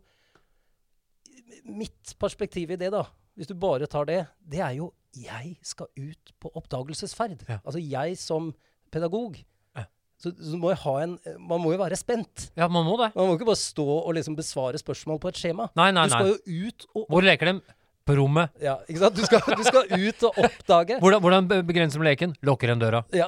[1.67, 3.01] Mitt perspektiv i det, da,
[3.35, 7.45] hvis du bare tar det, det er jo jeg skal ut på oppdagelsesferd.
[7.49, 7.59] Ja.
[7.65, 8.51] Altså jeg som
[8.93, 9.39] pedagog.
[9.77, 9.87] Ja.
[10.21, 12.51] Så, så må en Man må jo være spent.
[12.57, 13.11] ja, man må det.
[13.17, 15.69] Man må ikke bare stå og liksom besvare spørsmål på et skjema.
[15.77, 16.37] Nei, nei, Du skal nei.
[16.37, 17.61] jo ut og Hvor leker de?
[18.07, 18.53] På rommet.
[18.63, 19.17] ja, ikke sant?
[19.19, 20.99] Du skal, du skal ut og oppdage.
[21.03, 22.37] Hvordan, hvordan begrenser de leken?
[22.47, 23.01] Lukker igjen døra.
[23.13, 23.27] Ja.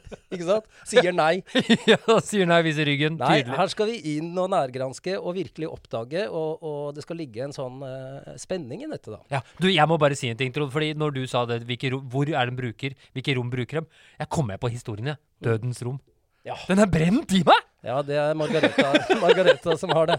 [0.32, 0.68] ikke sant?
[0.88, 1.42] Sier nei.
[1.92, 3.18] ja, sier nei, viser ryggen.
[3.20, 3.58] Nei, Tydelig.
[3.58, 7.56] her skal vi inn og nærgranske og virkelig oppdage, og, og det skal ligge en
[7.56, 9.20] sånn uh, spenning i dette, da.
[9.38, 10.72] Ja, du, Jeg må bare si en ting, Trond.
[10.74, 13.90] fordi når du sa det, rom, hvor er den bruker, hvilke rom bruker dem?
[14.18, 15.22] Jeg kom med på historien, jeg.
[15.42, 16.00] Dødens rom.
[16.46, 16.56] Ja.
[16.66, 17.68] Den er brent i meg!
[17.82, 20.18] Ja, det er Margareta, Margareta som har det.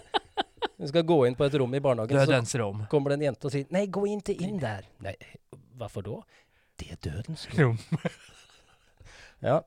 [0.77, 3.47] Hun skal gå inn på et rom i barnehagen, Dødens så kommer det en jente
[3.47, 4.87] og sier 'Nei, gå ikke inn der'.
[5.03, 5.15] Nei,
[5.79, 6.21] hvorfor da?
[6.79, 7.77] Det er dødens rom.
[9.43, 9.61] Ja.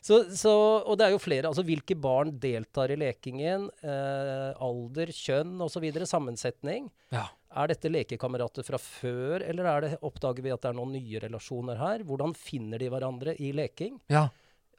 [0.00, 1.50] Så, så, og det er jo flere.
[1.50, 3.66] altså Hvilke barn deltar i lekingen?
[3.84, 5.84] Eh, alder, kjønn osv.
[6.08, 6.88] Sammensetning.
[7.12, 7.26] Ja.
[7.60, 11.20] Er dette lekekamerater fra før, eller er det, oppdager vi at det er noen nye
[11.24, 12.04] relasjoner her?
[12.06, 13.98] Hvordan finner de hverandre i leking?
[14.12, 14.28] Ja.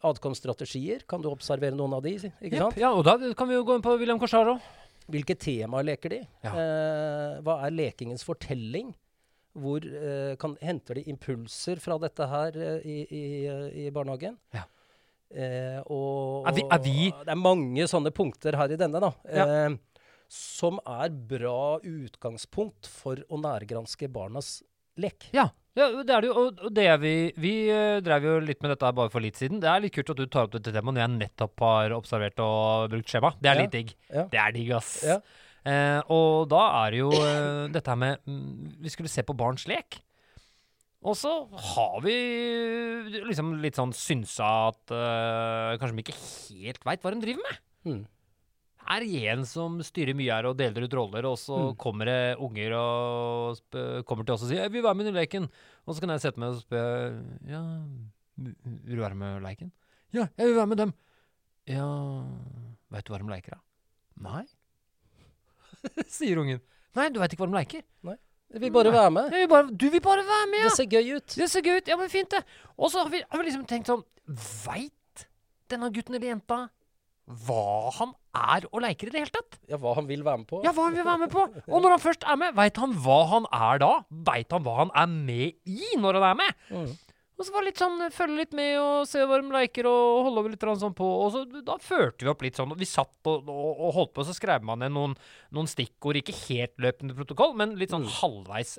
[0.08, 2.16] Adkomststrategier, kan du observere noen av de?
[2.18, 2.80] ikke sant?
[2.82, 4.56] ja, og da kan vi jo gå inn på William Corsaro.
[5.12, 6.22] Hvilke temaer leker de?
[6.46, 6.54] Ja.
[6.56, 8.94] Eh, hva er lekingens fortelling?
[9.58, 14.38] Hvor eh, kan, henter de impulser fra dette her eh, i, i, eh, i barnehagen?
[14.56, 14.64] Ja.
[15.32, 19.12] Eh, og, Er vi- er vi- det er mange sånne punkter her i denne, da.
[19.28, 19.46] Ja.
[19.68, 19.78] Eh,
[20.32, 24.62] som er bra utgangspunkt for å nærgranske barnas
[24.98, 25.28] lek.
[25.36, 26.36] Ja, ja det er det jo.
[26.48, 29.60] Og, det vi Vi uh, drev jo litt med dette her bare for litt siden.
[29.60, 32.40] Det er litt kult at du tar opp dette temaet når jeg nettopp har observert
[32.40, 33.34] og brukt skjema.
[33.42, 33.94] Det er litt digg.
[34.32, 34.94] Det er digg, ass.
[35.65, 39.36] Eh, og da er det jo eh, dette her med mm, Vi skulle se på
[39.38, 40.00] barns lek.
[41.06, 41.32] Og så
[41.74, 42.15] har vi
[43.26, 46.17] liksom litt sånn synsa at eh, kanskje de ikke
[46.65, 47.62] helt veit hva de driver med.
[47.89, 48.02] Mm.
[48.91, 51.76] Er en som styrer mye her og deler ut roller, og så Mm.
[51.78, 53.62] kommer det unger og
[54.10, 55.50] kommer til oss og sier 'Jeg vil være med i leken'.
[55.88, 57.62] Og så kan jeg sette meg og spørre 'Ja,
[58.38, 59.71] vil du være med i leken?'
[60.13, 60.93] 'Ja, jeg vil være med dem'.
[61.67, 61.86] 'Ja,
[62.91, 63.62] veit du hva de leker, da?'
[64.19, 64.47] 'Nei',
[66.17, 66.62] sier ungen.
[66.96, 67.86] 'Nei, du veit ikke hva de leker'.
[68.04, 68.17] Nei.
[68.52, 69.30] Jeg vil bare være med.
[69.32, 70.70] Vil bare, 'Du vil bare være med, ja'.
[70.70, 71.36] Det ser gøy ut.
[71.39, 71.88] Det ser gøy ut.
[71.88, 72.44] Ja, men fint, det.
[72.78, 74.04] Og så har vi, har vi liksom tenkt sånn
[74.65, 75.26] Veit
[75.72, 76.70] denne gutten eller jenta
[77.32, 79.58] hva han er og leker i det hele tatt?
[79.70, 80.60] Ja, hva han vil være med på.
[80.65, 81.46] Ja, hva han vil være med på.
[81.70, 83.91] Og når han først er med, veit han hva han er da?
[84.28, 86.65] Veit han hva han er med i når han er med?
[86.72, 86.91] Mm.
[87.41, 90.27] Og så var det litt sånn, følge litt med og se hva de liker, og
[90.27, 91.08] holde over litt sånn på.
[91.25, 92.69] Og så da førte vi opp litt sånn.
[92.75, 95.17] og Vi satt og, og, og holdt på, og så skrev man ned noen,
[95.58, 96.21] noen stikkord.
[96.21, 98.13] Ikke helt løpende protokoll, men litt sånn Mm.
[98.21, 98.77] halvveis.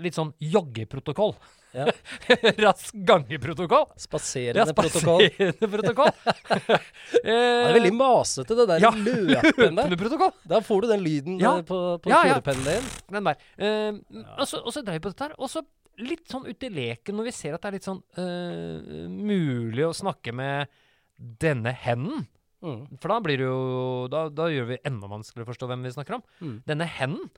[0.00, 1.34] Litt sånn joggeprotokoll.
[1.76, 1.84] Ja.
[2.64, 3.84] Rask gangeprotokoll.
[3.92, 5.26] Ja, Spaserende protokoll.
[5.28, 6.12] spaserende protokoll.
[7.28, 8.90] Det er veldig masete, det der Ja.
[8.96, 9.76] løpen.
[9.76, 10.32] Løpende protokoll.
[10.48, 11.58] Da får du den lyden Ja.
[11.60, 12.40] på, på Ja, ja.
[12.40, 12.88] din.
[13.12, 13.36] Den der.
[13.58, 13.92] Eh,
[14.38, 15.34] og, så, og så drev vi på dette her.
[15.38, 15.60] Og så
[16.02, 19.86] litt sånn ute i leken, når vi ser at det er litt sånn uh, mulig
[19.86, 20.70] å snakke med
[21.18, 22.26] denne henden.
[22.62, 22.98] Mm.
[22.98, 25.92] For da blir det jo Da, da gjør vi enda vanskeligere å forstå hvem vi
[25.94, 26.24] snakker om.
[26.42, 26.56] Mm.
[26.66, 27.28] Denne henden.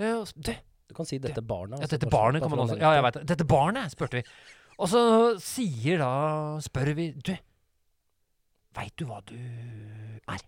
[0.00, 0.52] Eh, og du,
[0.96, 1.76] kan si 'dette barnet'.
[1.76, 3.24] ja, altså, dette barnet kan man også Ja, jeg veit det.
[3.28, 4.24] Dette barnet, spurte vi.
[4.78, 5.02] Og så
[5.38, 6.14] sier da
[6.64, 7.34] Spør vi Du,
[8.74, 10.40] veit du hva du er?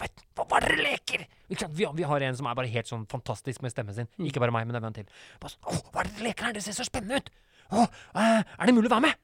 [0.00, 1.24] Vet, hva, var er dere leker?
[1.50, 4.08] Vi, vi har en som er bare helt sånn fantastisk med stemmen sin.
[4.16, 4.28] Mm.
[4.30, 5.10] Ikke bare meg, men det er en til.
[5.42, 6.54] Bare oh, hva er det dere leker her?
[6.56, 7.28] Det ser så spennende ut!
[7.70, 7.84] Oh,
[8.16, 9.20] uh, er det mulig å være med?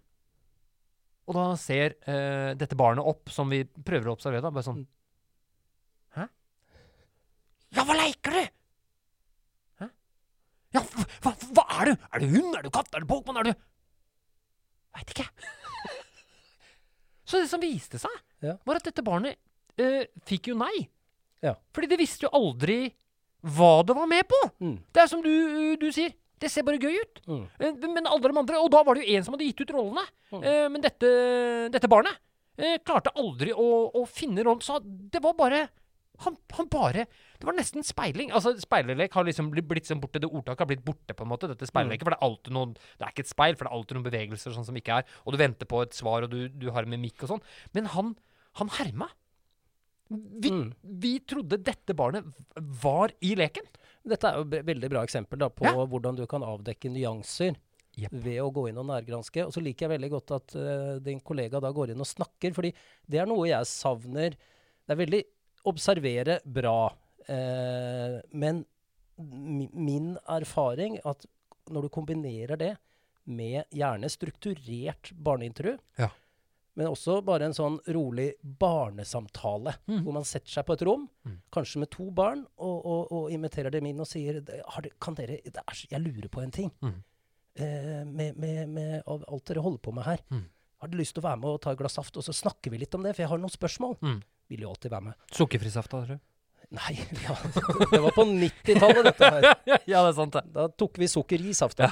[1.26, 4.84] Og da ser uh, dette barnet opp, som vi prøver å observere, da, bare sånn
[6.14, 6.28] Hæ?
[7.74, 8.42] Ja, hva leker du?
[9.80, 9.88] Hæ?
[10.76, 10.84] Ja,
[11.24, 12.06] hva, hva er du?
[12.12, 12.52] Er du hund?
[12.60, 12.92] Er du katt?
[12.94, 13.40] Er du Pokémon?
[13.42, 13.54] Er du
[14.96, 15.26] Veit ikke.
[17.28, 18.54] Så det som viste seg, Ja.
[18.64, 19.36] var at dette barnet
[19.80, 20.86] eh, fikk jo nei.
[21.44, 21.54] Ja.
[21.74, 22.80] Fordi det visste jo aldri
[23.56, 24.40] hva det var med på.
[24.62, 24.76] Mm.
[24.92, 25.32] Det er som du,
[25.80, 26.14] du sier.
[26.36, 27.22] Det ser bare gøy ut.
[27.30, 27.44] Mm.
[27.64, 29.72] Eh, Men alle de andre Og da var det jo en som hadde gitt ut
[29.72, 30.04] rollene.
[30.34, 30.42] Mm.
[30.42, 31.08] Uh, men dette,
[31.72, 32.18] dette barnet
[32.60, 34.64] uh, klarte aldri å, å finne rollen.
[34.64, 35.66] Så det var bare
[36.24, 38.30] han, han bare Det var nesten speiling.
[38.32, 40.20] Altså, Speilerlek har liksom blitt, blitt sånn borte.
[40.22, 41.50] Det ordtaket har blitt borte, på en måte.
[41.50, 42.06] Dette speilleket.
[42.06, 44.08] For det er alltid noen Det er ikke et speil, for det er alltid noen
[44.08, 45.14] bevegelser sånn som ikke er.
[45.24, 47.44] Og du venter på et svar, og du, du har en mimikk og sånn.
[47.76, 48.14] Men han,
[48.60, 49.10] han herma.
[50.08, 50.72] Vi, Mm.
[50.82, 52.24] vi trodde dette barnet
[52.82, 53.64] var i leken.
[54.06, 55.72] Dette er jo et veldig bra eksempel da, på Ja.
[55.86, 57.56] hvordan du kan avdekke nyanser
[57.98, 58.12] yep.
[58.12, 59.46] ved å gå inn og nærgranske.
[59.46, 62.54] Og så liker jeg veldig godt at uh, din kollega da går inn og snakker,
[62.54, 62.72] fordi
[63.08, 64.36] det er noe jeg savner.
[64.86, 65.22] Det er veldig
[65.66, 66.92] observere bra,
[67.28, 68.64] uh, men
[69.18, 71.26] min erfaring at
[71.72, 72.76] når du kombinerer det
[73.26, 76.10] med gjerne strukturert barneintervju, Ja.
[76.76, 80.00] Men også bare en sånn rolig barnesamtale, mm.
[80.04, 81.38] hvor man setter seg på et rom, Mm.
[81.50, 85.40] kanskje med to barn, og, og, og inviterer dem inn og sier har kan dere,
[85.42, 86.70] det er, Jeg lurer på en ting.
[86.84, 86.98] Mm.
[87.56, 90.22] Eh, med, med, med alt dere holder på med her.
[90.30, 90.44] Mm.
[90.84, 92.70] Har du lyst til å være med og ta et glass saft, og så snakker
[92.70, 93.16] vi litt om det?
[93.16, 93.96] For jeg har noen spørsmål.
[94.04, 94.18] Mm.
[94.52, 95.14] Vil jo alltid være med.
[95.34, 96.32] Sukkerfri saft, da, tror du?
[96.76, 96.92] Nei,
[97.24, 97.34] ja,
[97.90, 99.48] det var på 90-tallet, dette her.
[99.90, 100.44] ja, det er sant, det.
[100.54, 101.88] Da tok vi sukker i safta.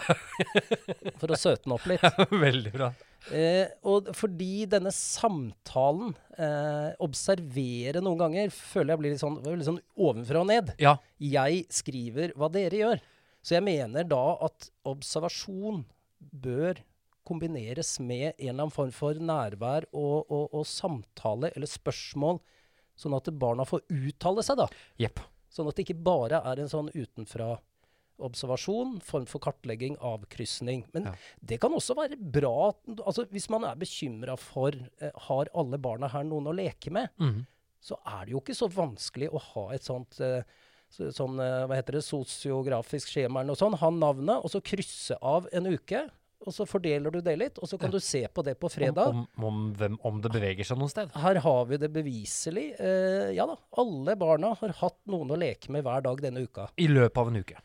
[1.20, 2.04] For å søte den opp litt.
[2.30, 2.92] Veldig bra.
[3.32, 9.68] Eh, og fordi denne samtalen, eh, observere noen ganger, føler jeg blir litt sånn, litt
[9.68, 10.74] sånn ovenfra og ned.
[10.82, 10.98] Ja.
[11.18, 13.04] Jeg skriver hva dere gjør.
[13.44, 15.84] Så jeg mener da at observasjon
[16.20, 16.80] bør
[17.24, 22.40] kombineres med en eller annen form for nærvær og, og, og samtale eller spørsmål,
[22.96, 24.68] sånn at barna får uttale seg, da.
[25.00, 25.22] Yep.
[25.54, 27.54] Sånn at det ikke bare er en sånn utenfra
[28.18, 30.84] observasjon, form for kartlegging, avkrysning.
[30.94, 31.14] Men Ja.
[31.40, 32.72] det kan også være bra
[33.06, 37.08] altså Hvis man er bekymra for eh, har alle barna her noen å leke med,
[37.18, 37.46] mm.
[37.80, 40.42] så er det jo ikke så vanskelig å ha et sånt eh,
[40.94, 43.80] så, sånn, eh, hva heter det, sosiografisk skjema eller noe sånt.
[43.80, 46.04] Ha navnet, og så krysse av en uke.
[46.44, 47.92] Og så fordeler du det litt, og så kan Ja.
[47.96, 49.08] du se på det på fredag.
[49.08, 51.08] Om, om, om, hvem, om det beveger seg noe sted.
[51.16, 52.66] Her har vi det beviselig.
[52.78, 56.68] Eh, ja da, alle barna har hatt noen å leke med hver dag denne uka.
[56.76, 57.56] I løpet av en uke.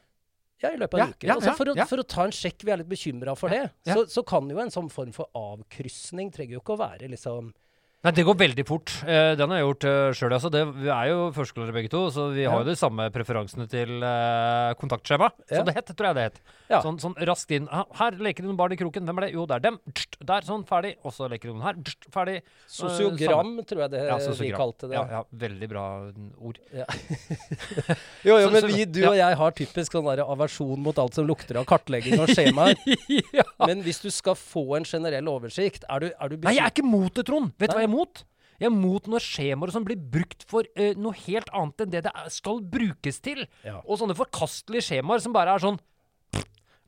[0.60, 1.30] Ja, i løpet av en uke.
[1.32, 3.62] altså for, å, for å ta en sjekk, vi er litt bekymra for det.
[3.88, 7.54] Så, så kan jo en sånn form for avkrysning trenger jo ikke å være liksom
[8.00, 8.94] Nei, det går veldig fort.
[9.04, 10.48] Eh, den har jeg gjort uh, sjøl, altså.
[10.54, 14.06] Det, vi er jo førskolelærere begge to, så vi har jo de samme preferansene til
[14.08, 15.28] eh, kontaktskjema.
[15.52, 16.40] Som det het, tror jeg det het.
[16.70, 16.80] Ja.
[16.86, 17.68] Sånn, sånn raskt inn.
[17.68, 19.04] «Ah, Her leker det noen barn i kroken.
[19.04, 19.30] Hvem er det?
[19.34, 19.80] Jo, det er dem.
[19.92, 20.94] Tst, Der, sånn, ferdig.
[21.04, 21.82] Og så leker det noen her.
[21.90, 22.38] Tst, ferdig.
[22.72, 24.96] Sosiogram, tror jeg det Ja, vi kalte det.
[24.96, 25.84] Ja, ja, veldig bra
[26.40, 26.64] ord.
[26.72, 26.88] Ja.
[28.30, 31.28] jo, jo, men vi, du og jeg har typisk sånn der aversjon mot alt som
[31.28, 32.80] lukter av kartlegging og skjemaer.
[33.68, 36.72] Men hvis du skal få en generell oversikt, er du, er du Nei, jeg er
[36.72, 37.52] ikke mot det, Trond.
[37.60, 37.89] Vet du hva Nei.
[37.90, 38.24] Jeg mot?
[38.60, 42.04] Jeg er mot når skjemaer som blir brukt for uh, noe helt annet enn det
[42.10, 43.46] det skal brukes til.
[43.66, 43.80] Ja.
[43.86, 45.80] Og sånne forkastelige skjemaer som bare er sånn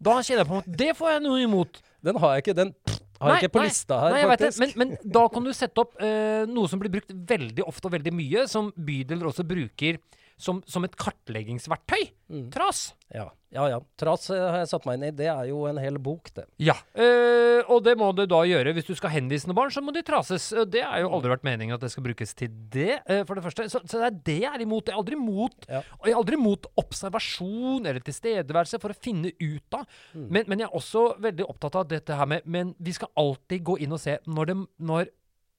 [0.01, 1.79] Da kjenner jeg på at det får jeg noe imot.
[2.03, 2.73] Den har jeg ikke, den
[3.21, 4.61] har jeg ikke på lista her, nei, faktisk.
[4.63, 7.93] men, men da kan du sette opp uh, noe som blir brukt veldig ofte og
[7.93, 10.01] veldig mye, som bydeler også bruker
[10.41, 12.09] som, som et kartleggingsverktøy.
[12.31, 12.45] Mm.
[12.53, 12.79] Tras.
[13.11, 13.65] Ja, ja.
[13.73, 13.77] ja.
[13.99, 15.11] Tras eh, har jeg satt meg inn i.
[15.21, 16.45] Det er jo en hel bok, det.
[16.63, 16.75] Ja.
[16.95, 19.93] Eh, og det må du da gjøre hvis du skal henvise noen barn, så må
[19.93, 20.47] de trases.
[20.55, 23.37] Eh, Det har jo aldri vært meningen at det skal brukes til det, eh, for
[23.37, 23.67] det første.
[23.69, 24.87] Så, så det er det jeg er imot.
[24.89, 25.83] Jeg er aldri imot, Ja.
[25.99, 29.85] og jeg er aldri imot observasjon eller tilstedeværelse for å finne ut av.
[30.15, 33.63] Men, men jeg er også veldig opptatt av dette her med Men vi skal alltid
[33.67, 34.57] gå inn og se når det
[34.91, 35.11] Når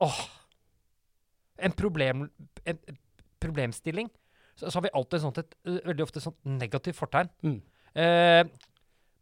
[0.03, 0.21] Åh.
[1.62, 2.27] En problem...
[2.66, 2.79] En
[3.42, 4.07] problemstilling.
[4.59, 7.31] Så, så har vi alltid sånt et, veldig ofte sånt negativt fortegn.
[7.47, 7.59] Mm.
[8.03, 8.43] Eh,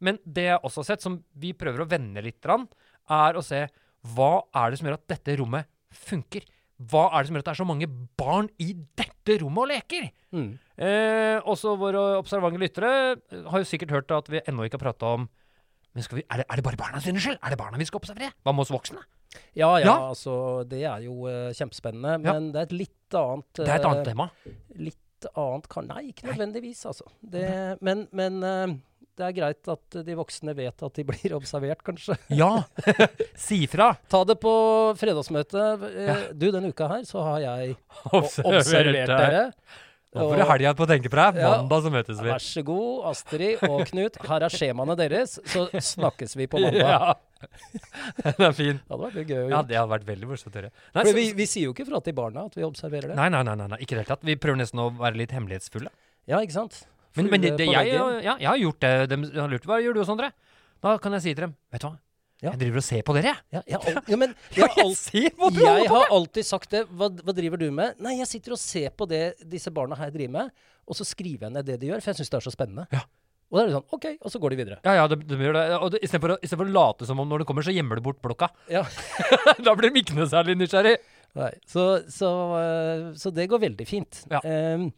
[0.01, 3.67] men det jeg også har sett, som vi prøver å vende litt, er å se
[4.15, 6.47] hva er det som gjør at dette rommet funker.
[6.91, 9.69] Hva er det som gjør at det er så mange barn i dette rommet og
[9.69, 10.07] leker?
[10.33, 10.49] Mm.
[10.81, 12.93] Eh, også våre observante lyttere
[13.53, 15.29] har jo sikkert hørt at vi ennå ikke har prata om
[15.91, 17.41] men skal vi, er, det, er det bare barna sine skyld?
[17.43, 18.31] Er det barna vi skal observere?
[18.47, 19.03] Hva med oss voksne?
[19.59, 19.95] Ja, ja, Ja.
[20.11, 22.19] altså det er jo uh, kjempespennende.
[22.23, 22.35] Ja.
[22.35, 24.29] Men det er et litt annet Det er et annet tema.
[24.79, 25.01] Litt
[25.35, 27.05] annet kan Nei, ikke nødvendigvis, altså.
[27.21, 27.47] Det,
[27.85, 28.77] men men eh,
[29.21, 32.17] det er greit at de voksne vet at de blir observert, kanskje.
[32.33, 32.63] Ja!
[33.49, 33.93] si fra!
[34.09, 34.55] Ta det på
[35.01, 35.85] fredagsmøtet.
[35.91, 37.77] Eh, Du, denne uka her så har jeg
[38.17, 39.45] Observert observert dere.
[40.11, 41.37] Nå får du helga på å tenke på deg.
[41.39, 42.31] Mandag så møtes vi.
[42.33, 44.17] Vær så god, Astrid og Knut.
[44.27, 46.81] Her er skjemaene deres, så snakkes vi på mandag.
[46.83, 47.13] Ja.
[47.41, 48.79] Den er fin.
[48.81, 50.71] Det hadde vært gøy å Ja, det hadde vært veldig morsomt å gjøre.
[50.97, 53.17] Nei, så- vi, vi sier jo ikke fra til barna at vi observerer det.
[53.17, 54.27] nei, nei, nei, nei, nei, ikke i det hele tatt.
[54.29, 55.91] Vi prøver nesten å være litt hemmelighetsfulle.
[56.31, 56.83] Ja, ikke sant?
[57.17, 58.93] Men, men det, det, jeg, ja, jeg har gjort det.
[59.11, 60.31] De har lurt hva gjør du og Sondre?
[60.81, 61.97] Da kan jeg si til dem Vet du hva,
[62.41, 62.53] Ja.
[62.55, 63.37] jeg driver og ser på dere, jeg.
[63.53, 65.73] Ja, jeg, har ja, men jeg, har alt, ser på dere!
[65.83, 66.85] jeg har alltid sagt det.
[66.89, 67.99] Hva, hva driver du med?
[68.01, 70.53] Nei, jeg sitter og ser på det disse barna her driver med,
[70.89, 72.87] og så skriver jeg ned det de gjør, for jeg syns det er så spennende.
[72.95, 73.03] Ja.
[73.51, 74.77] Og da er det sånn OK, og så går de videre.
[74.87, 75.65] Ja, ja, de, de gjør det.
[75.83, 78.05] Og Istedenfor å, i for å late som om når det kommer, så gjemmer du
[78.07, 78.51] bort blokka.
[78.71, 78.85] Ja.
[79.67, 80.95] da blir de ikke noe særlig nysgjerrig.
[81.39, 84.23] Nei, så, så, eh, så det går veldig fint.
[84.31, 84.39] Ja.
[84.47, 84.91] Ehm,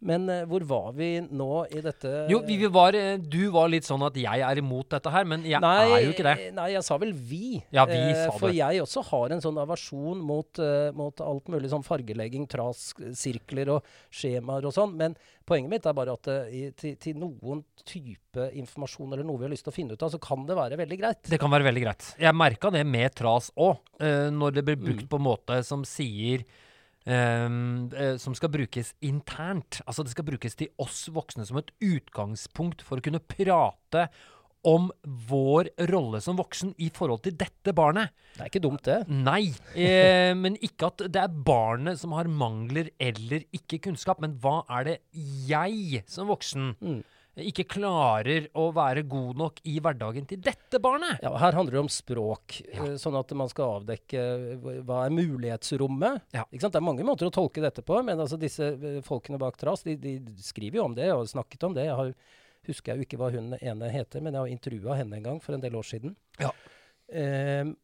[0.00, 3.68] men eh, hvor var vi nå i dette Jo, vi, vi var, eh, du var
[3.68, 6.52] litt sånn at jeg er imot dette her, men jeg nei, er jo ikke det.
[6.54, 7.62] Nei, jeg sa vel vi.
[7.74, 8.56] Ja, vi Eh, sa For det.
[8.60, 10.60] jeg også har en sånn aversjon mot,
[10.94, 13.82] mot alt mulig sånn fargelegging, tras, sirkler og
[14.14, 14.94] skjemaer og sånn.
[14.96, 15.16] Men
[15.48, 16.22] poenget mitt er bare at
[16.78, 20.12] til, til noen type informasjon eller noe vi har lyst til å finne ut av,
[20.14, 21.22] så kan det være veldig greit.
[21.28, 22.12] Det kan være veldig greit.
[22.22, 25.08] Jeg merka det med tras òg, når det blir brukt Mm.
[25.10, 26.44] på en måte som sier
[27.08, 29.80] eh, Som skal brukes internt.
[29.86, 34.08] Altså det skal brukes til oss voksne som et utgangspunkt for å kunne prate
[34.66, 34.88] om
[35.28, 38.10] vår rolle som voksen i forhold til dette barnet.
[38.34, 38.98] Det er ikke dumt, det.
[39.08, 44.20] Nei, eh, men ikke at det er barnet som har mangler eller ikke kunnskap.
[44.24, 44.96] Men hva er det
[45.48, 47.00] jeg som voksen Mm.
[47.46, 51.20] Ikke klarer å være god nok i hverdagen til dette barnet?
[51.22, 52.88] Ja, Her handler det om språk, ja.
[52.98, 54.24] sånn at man skal avdekke
[54.62, 56.22] hva- hva er mulighetsrommet.
[56.34, 56.44] Ja.
[56.50, 56.74] Ikke sant?
[56.74, 59.82] Det er mange måter å tolke dette på, men altså disse eh, folkene bak Tras
[59.86, 61.86] de, de skriver jo om det og har snakket om det.
[61.88, 62.12] Jeg har,
[62.68, 65.40] husker jeg jo ikke hva hun ene heter, men jeg har intervjua henne en gang
[65.44, 66.16] for en del år siden.
[66.42, 66.50] Ja.
[67.08, 67.76] Um,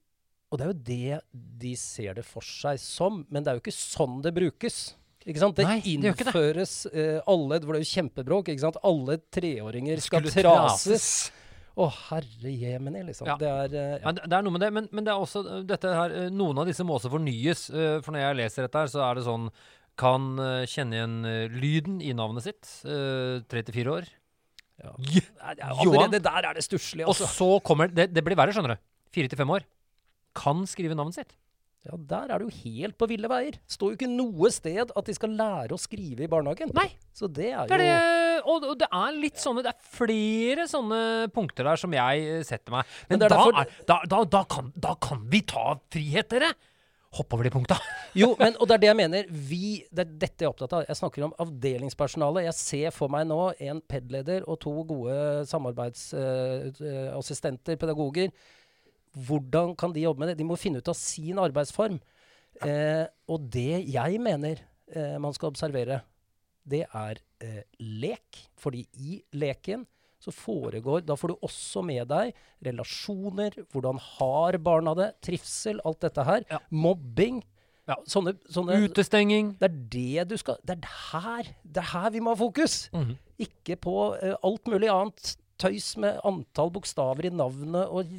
[0.52, 1.20] og det er jo det
[1.64, 4.94] de ser det for seg som, men det er jo ikke sånn det brukes.
[5.24, 5.56] Ikke sant?
[5.56, 6.10] Det Nei, det det.
[6.26, 8.50] innføres eh, alle det er jo kjempebråk.
[8.52, 8.76] ikke sant?
[8.84, 11.06] Alle treåringer skal Skulle trases.
[11.74, 13.26] Å, herre jemini, liksom.
[13.26, 13.34] Ja.
[13.40, 15.40] Det er uh, Ja, det det er noe med det, men, men det er også
[15.42, 17.64] uh, dette her uh, Noen av disse må også fornyes.
[17.74, 19.48] uh, For når jeg leser dette her, så er det sånn
[19.98, 22.68] Kan uh, kjenne igjen uh, lyden i navnet sitt.
[22.84, 24.06] Tre til fire år.
[24.84, 24.92] Ja.
[25.50, 27.26] Er- Allerede der er det stusslig, Og altså.
[27.30, 28.84] så kommer det Det blir verre, skjønner du.
[29.14, 29.66] 4-5 år.
[30.34, 31.34] Kan skrive navnet sitt.
[31.84, 33.58] Ja, der er det jo helt på ville veier.
[33.68, 36.72] Står jo ikke noe sted at de skal lære å skrive i barnehagen.
[36.76, 36.88] Nei.
[37.12, 39.78] Så det er Det er jo det, og, og det er litt sånne Det er
[39.94, 42.84] flere sånne punkter der som jeg uh, setter meg.
[43.10, 43.50] Men, Men er da, er,
[43.90, 46.50] da, da, da, kan, da kan vi ta frihet, dere!
[47.14, 47.76] Hopp over de punkta.
[48.14, 49.22] Jo, men, og det er det jeg mener.
[49.50, 50.82] Vi, det er dette jeg er opptatt av.
[50.86, 52.46] Jeg snakker om avdelingspersonale.
[52.46, 58.30] Jeg ser for meg nå en PED-leder og to gode samarbeidsassistenter, pedagoger.
[59.14, 60.38] Hvordan kan de jobbe med det?
[60.40, 62.00] De må finne ut av sin arbeidsform.
[62.62, 64.60] Eh, og det jeg mener
[64.94, 66.02] eh, man skal observere,
[66.64, 68.44] det er eh, lek.
[68.60, 69.84] Fordi i leken
[70.24, 72.30] så foregår Da får du også med deg
[72.64, 76.46] relasjoner, hvordan har barna det, trivsel, alt dette her.
[76.50, 76.62] Ja.
[76.72, 77.42] Mobbing.
[77.84, 77.98] Ja.
[78.08, 79.52] Sånne, sånne Utestenging.
[79.60, 82.86] Det er det du skal Det er her, det er her vi må ha fokus.
[82.94, 83.16] Mhm.
[83.44, 88.12] Ikke på uh, alt mulig annet tøys med antall bokstaver i navnet og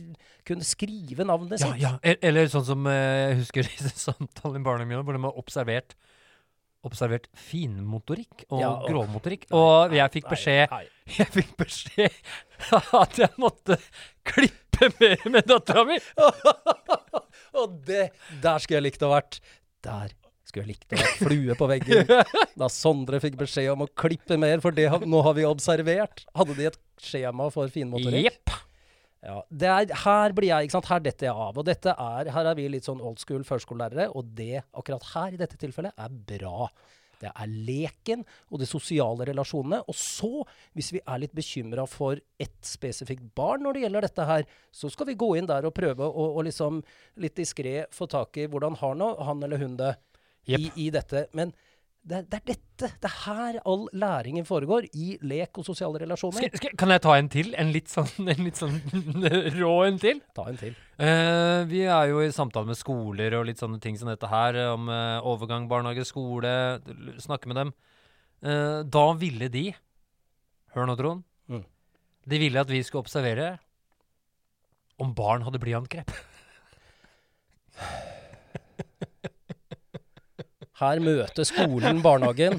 [0.47, 1.77] kunne skrive navnet sitt.
[1.81, 1.95] ja.
[2.01, 2.15] ja.
[2.25, 5.95] Eller sånn som eh, jeg husker disse samtalene i barnehagen hvor de har observert
[6.85, 9.47] Observert finmotorikk og Ja, og- grovmotorikk.
[9.57, 10.83] Og jeg fikk beskjed nei.
[11.15, 12.13] Jeg fikk beskjed
[12.99, 13.79] at jeg måtte
[14.29, 15.97] klippe mer med dattera mi!
[17.57, 18.09] Og det
[18.43, 19.39] Der skulle jeg likt å vært.
[19.85, 20.13] Der
[20.55, 22.11] skulle likt å ha flue på veggen.
[22.59, 26.23] Da Sondre fikk beskjed om å klippe mer, for det, nå har vi observert.
[26.37, 28.31] Hadde de et skjema for finmotorikk?
[28.31, 28.55] Yep.
[29.25, 31.57] Ja, det er, her blir jeg, ikke sant, her detter jeg av.
[31.57, 35.35] Og dette er, her er vi litt sånn old school førskolelærere, og det akkurat her
[35.35, 36.69] i dette tilfellet er bra.
[37.19, 39.81] Det er leken og de sosiale relasjonene.
[39.89, 40.45] Og så,
[40.77, 44.91] hvis vi er litt bekymra for ett spesifikt barn når det gjelder dette her, så
[44.93, 46.81] skal vi gå inn der og prøve å å liksom
[47.23, 49.95] litt diskré få tak i hvordan har nå han eller hun det
[50.45, 51.27] i, i dette.
[51.37, 51.53] Men
[52.05, 54.85] det, det er dette, det er her all læringen foregår.
[54.93, 56.37] I lek og sosiale relasjoner.
[56.37, 57.49] Skal, skal, kan jeg ta en til?
[57.57, 58.77] En litt sånn, en litt sånn
[59.57, 60.21] rå en til?
[60.37, 60.75] Ta en til.
[61.01, 64.59] Uh, vi er jo i samtale med skoler og litt sånne ting som dette her,
[64.61, 66.53] eh, om uh, overgang barnehage, skole,
[67.25, 67.73] snakke med dem.
[68.45, 69.71] Uh, da ville de
[70.75, 71.21] Hør nå, Trond.
[71.47, 71.61] Mm.
[72.27, 73.53] De ville at vi skulle observere
[74.99, 76.11] om barn hadde blyantkrepp.
[80.75, 82.57] Her møter skolen barnehagen,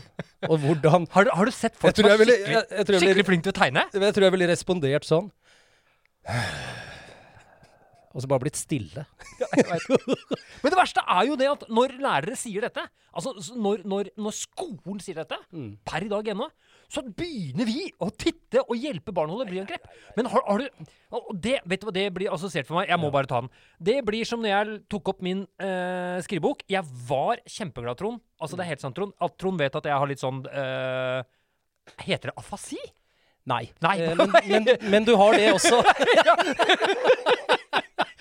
[0.49, 3.25] og hvordan Har du, har du sett folk som er skikkelig, jeg- jeg jeg skikkelig
[3.29, 3.83] flinke til å tegne?
[3.93, 5.31] Jeg tror jeg ville respondert sånn.
[8.17, 9.03] Og så bare blitt stille.
[10.63, 12.81] Men det verste er jo det at når lærere sier dette,
[13.13, 15.75] altså når, når, når skolen sier dette, Mm.
[15.85, 16.49] per i dag ennå,
[16.92, 19.87] så begynner vi å titte og hjelpe barn å holde blyangrep.
[20.16, 20.66] Men har, har du
[21.42, 22.90] det, Vet du hva det blir assosiert for meg?
[22.90, 23.51] Jeg må bare ta den.
[23.79, 26.62] Det blir som når jeg tok opp min eh, skrivebok.
[26.70, 28.22] Jeg var kjempeglad, Trond.
[28.40, 29.16] Altså Det er helt sant, Trond.
[29.22, 31.20] At Trond vet at jeg har litt sånn eh,
[32.03, 32.81] Heter det afasi?
[33.46, 33.64] Nei.
[33.85, 33.96] Nei.
[34.03, 35.83] Eh, men, men, men du har det også.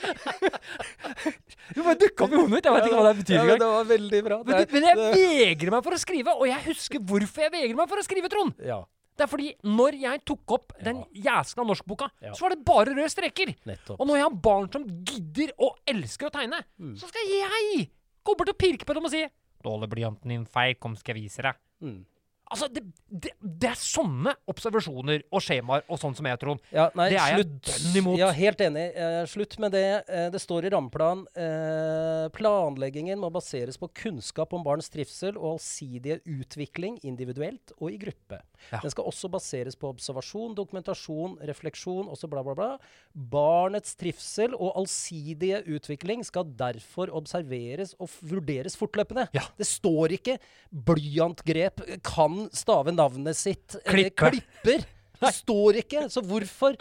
[1.73, 2.65] Du bare dukka opp i hodet mitt.
[2.67, 4.37] Jeg vet ikke hva det betyr Ja, men det var veldig bra.
[4.45, 7.89] Men, men jeg vegrer meg for å skrive, og jeg husker hvorfor jeg vegrer meg
[7.89, 8.53] for å skrive, Trond.
[8.61, 8.83] ja,
[9.17, 12.33] Det er fordi når jeg tok opp den jæskla norskboka, Ja.
[12.33, 13.55] så var det bare røde streker.
[13.65, 13.97] nettopp.
[13.99, 16.95] Og når jeg har barn som gidder og elsker å tegne, Mm.
[16.99, 17.89] så skal jeg
[18.25, 19.25] gå bort og pirke på dem og si
[19.63, 21.55] 'Dåle blyanten din feil, kom, skal jeg vise deg'.
[21.81, 22.05] Mm.
[22.53, 26.61] Altså, det, det, det er sånne observasjoner og skjemaer og sånn som jeg, Trond.
[26.75, 28.19] Ja, nei, Det er jeg dønn imot.
[28.21, 28.83] Ja, helt enig.
[28.93, 29.87] Eh, slutt med det.
[30.05, 35.55] Eh, det står i rammeplan eh, planleggingen må baseres på kunnskap om barns trivsel og
[35.55, 38.41] allsidige utvikling individuelt og i gruppe.
[38.69, 38.81] Ja.
[38.83, 42.29] Den skal også baseres på observasjon, dokumentasjon, refleksjon osv.
[42.35, 42.69] Bla, bla, bla.
[43.13, 49.27] Barnets trivsel og allsidige utvikling skal derfor observeres og vurderes fortløpende.
[49.33, 49.45] Ja.
[49.57, 50.37] Det står ikke
[50.69, 53.77] 'blyantgrep kan stave navnet sitt'.
[53.85, 54.15] Klippe.
[54.31, 54.85] klipper.
[55.21, 56.75] Det står ikke, så hvorfor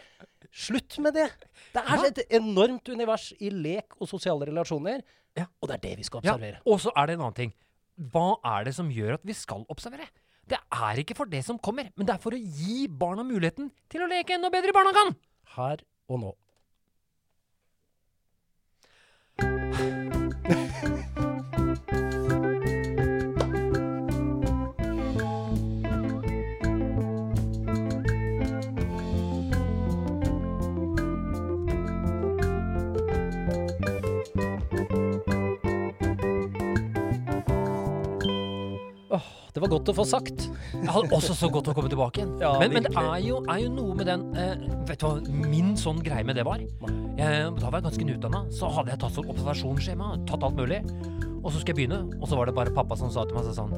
[0.54, 1.30] Slutt med det.
[1.74, 2.04] Det er Ja.
[2.06, 5.00] et enormt univers i lek og sosiale relasjoner,
[5.36, 5.46] Ja.
[5.60, 6.58] og det er det vi skal Ja, observere.
[6.66, 7.52] og så er det en annen ting.
[7.98, 10.06] Hva er det som gjør at vi skal observere?
[10.46, 13.70] Det er ikke for det som kommer, men det er for å gi barna muligheten
[13.90, 15.16] til å leke enda bedre i barnehagen.
[15.56, 15.76] Her
[16.08, 16.34] og nå.
[39.54, 40.48] det var godt å få sagt.
[40.72, 42.32] Jeg hadde også så godt å komme tilbake igjen.
[42.42, 45.44] Ja, men, men det er jo, er jo noe med den eh, Vet du hva
[45.46, 46.58] min sånn greie med det var?
[46.58, 48.42] Jeg, da var jeg ganske nyutdanna.
[48.50, 50.82] Så hadde jeg tatt sånn observasjonsskjema, tatt alt mulig.
[51.44, 53.54] Og så skulle jeg begynne, og så var det bare pappa som sa til meg
[53.54, 53.76] sånn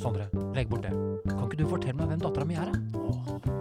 [0.00, 0.90] Sondre, legg bort det.
[1.28, 3.57] Kan ikke du fortelle meg hvem dattera mi er, da?